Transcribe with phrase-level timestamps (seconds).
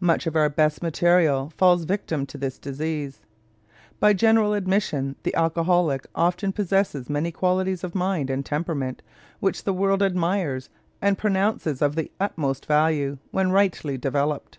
[0.00, 3.22] Much of our best material falls victim to this disease.
[3.98, 9.00] By general admission the alcoholic often possesses many qualities of mind and temperament
[9.38, 10.68] which the world admires
[11.00, 14.58] and pronounces of the utmost value when rightly developed.